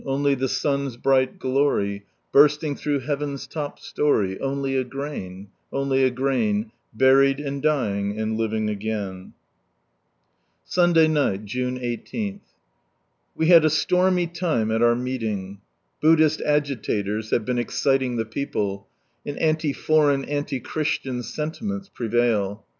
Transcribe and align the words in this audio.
Only 0.03 0.33
the 0.33 0.47
mn'i 0.47 0.97
Mghl 0.99 1.37
glaiy 1.37 2.01
Bursting 2.31 2.75
through 2.75 3.01
heaviu'i 3.01 3.47
lop 3.55 3.77
storey,— 3.77 4.39
Only 4.41 4.75
a 4.75 4.83
grain, 4.83 5.49
only 5.71 6.03
a 6.03 6.09
grainy 6.09 6.71
Bnried 6.97 7.37
and 7.45 7.61
dying 7.61 8.19
and 8.19 8.35
living 8.35 8.65
axaiii." 8.67 9.31
Sunday 10.65 11.05
Jitght, 11.05 11.45
June 11.45 11.77
18.— 11.79 12.41
We 13.35 13.49
had 13.49 13.63
a 13.63 13.69
stonny 13.69 14.25
time 14.25 14.71
at 14.71 14.81
our 14.81 14.95
meeting. 14.95 15.59
Buddhist 16.01 16.39
agi 16.39 16.81
tators 16.83 17.29
have 17.29 17.45
been 17.45 17.59
exciting 17.59 18.15
the 18.15 18.25
people, 18.25 18.87
and 19.23 19.37
ami 19.39 19.71
foreign, 19.71 20.25
anti 20.25 20.59
Christian 20.59 21.21
sentiments 21.21 21.89
prevail. 21.89 22.65